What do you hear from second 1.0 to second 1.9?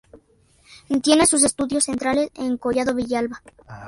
Tiene sus estudios